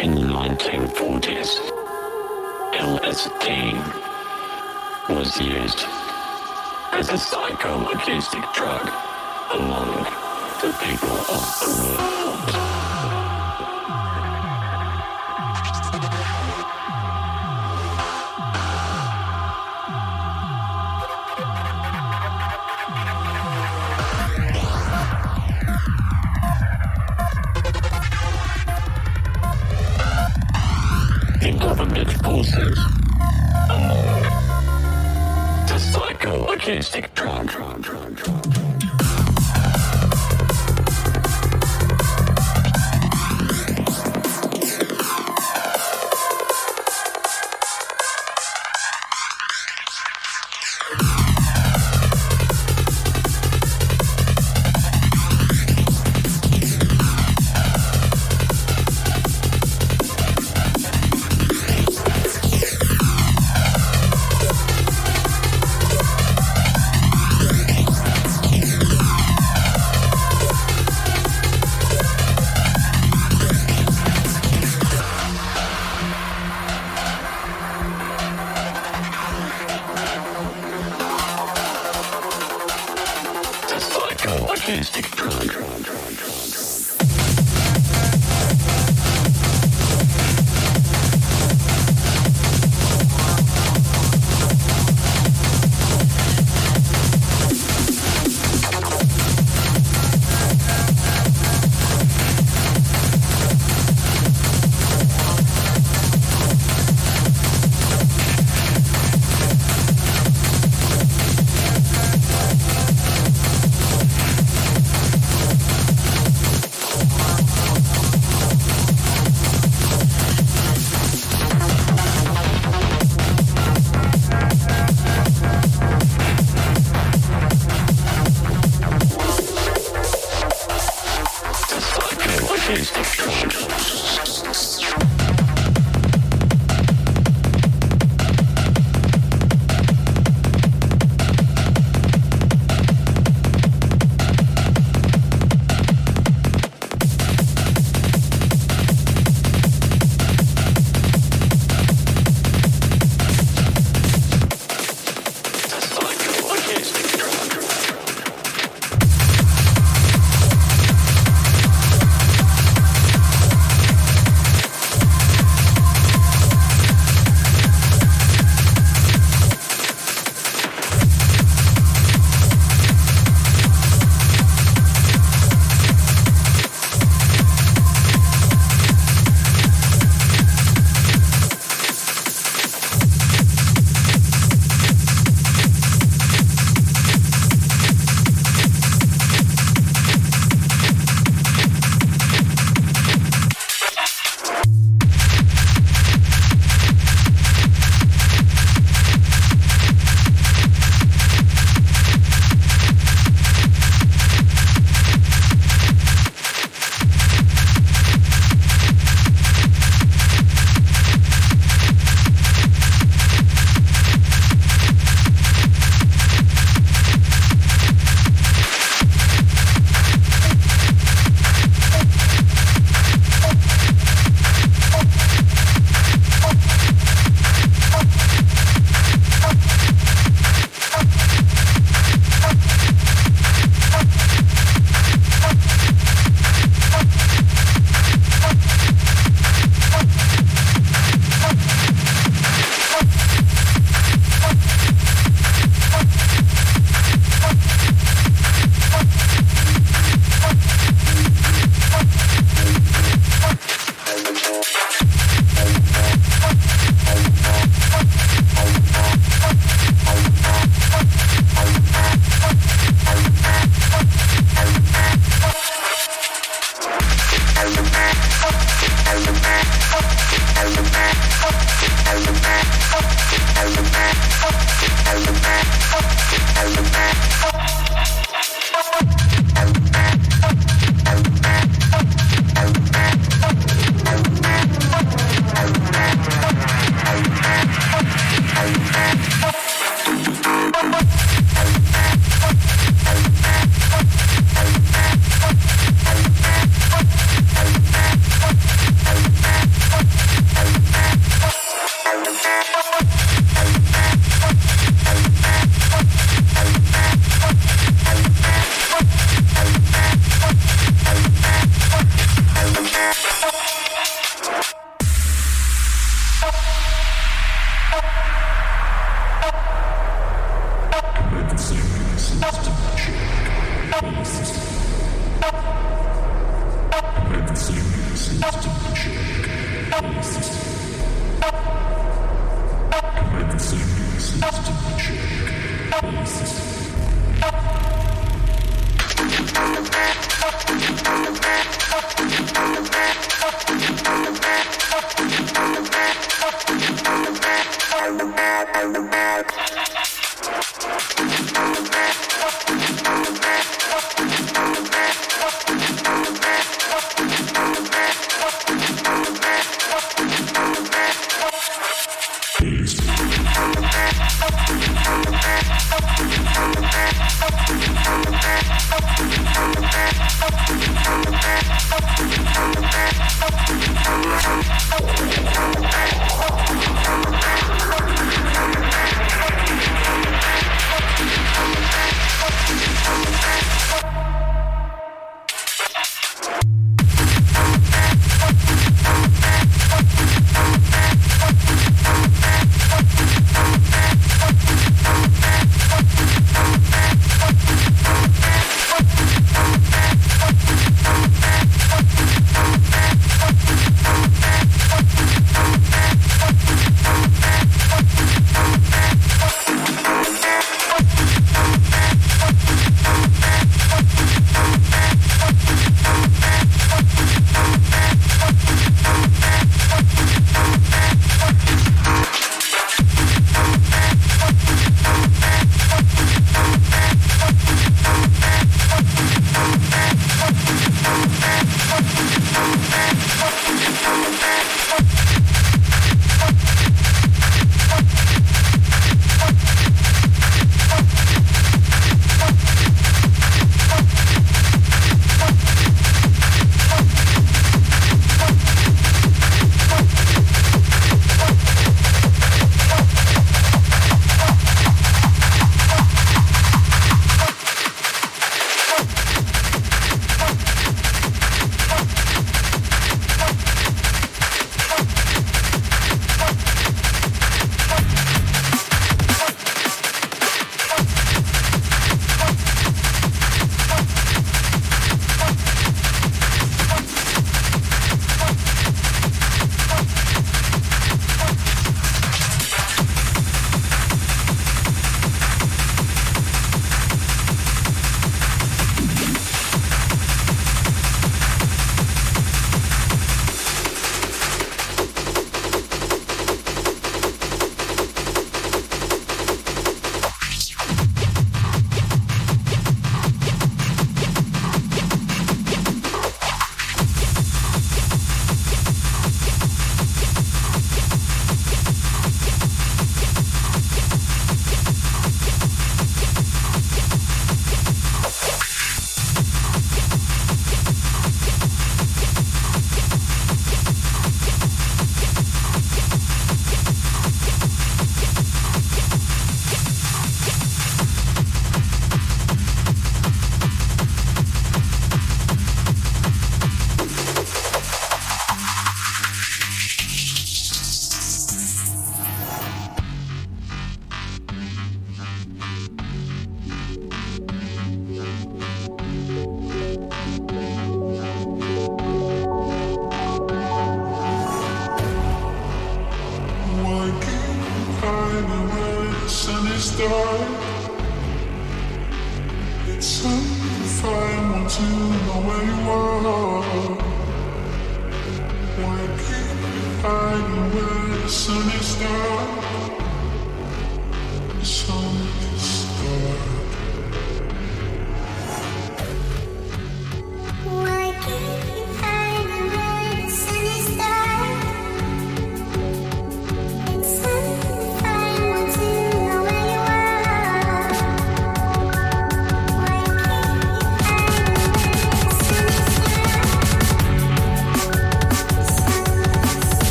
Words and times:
In 0.00 0.14
the 0.14 0.22
1940s, 0.22 1.60
LSD 2.72 3.74
was 5.10 5.38
used 5.38 5.84
as 6.92 7.10
a 7.10 7.18
psychologistic 7.18 8.50
drug 8.54 8.88
among 9.52 9.88
the 10.62 10.74
people 10.80 11.10
of 11.10 11.42
the 11.60 11.70
world. 11.84 12.79
Forces 31.90 32.78
among 33.68 34.22
the 35.66 35.74
psychoacoustic 35.74 37.12
drug. 37.14 37.48
drug, 37.48 37.82
drug, 37.82 38.14
drug, 38.14 38.52
drug. 38.52 38.99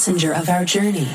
Passenger 0.00 0.32
of 0.32 0.48
our 0.48 0.64
journey. 0.64 1.06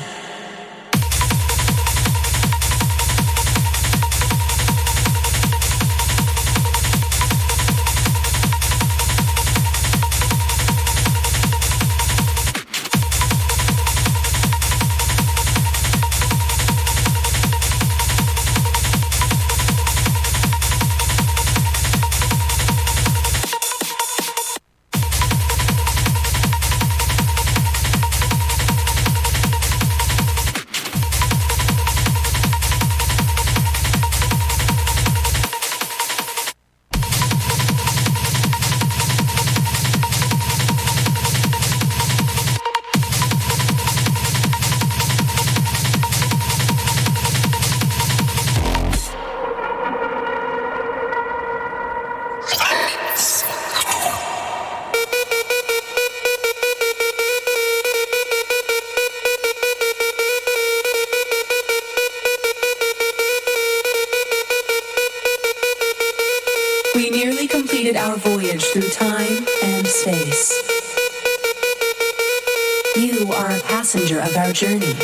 Journey 74.56 74.94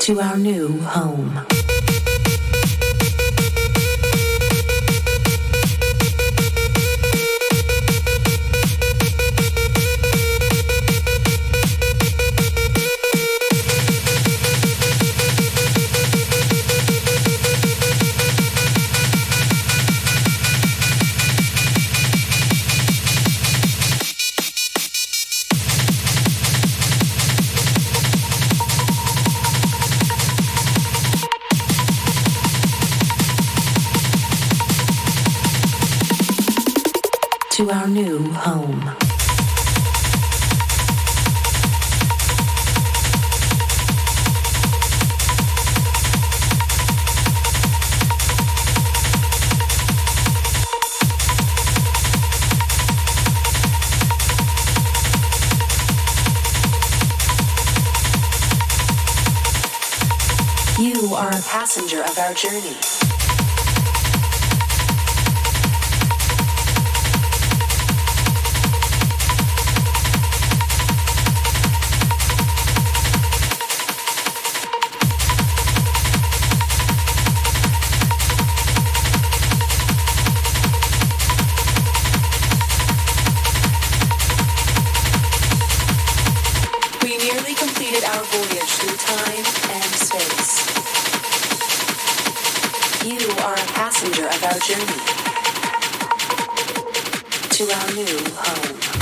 to 0.00 0.18
our 0.18 0.38
new 0.38 0.61
You 93.04 93.18
are 93.42 93.54
a 93.54 93.66
passenger 93.74 94.26
of 94.28 94.44
our 94.44 94.58
journey 94.60 95.02
to 97.50 97.64
our 97.74 97.94
new 97.94 98.16
home. 98.36 99.01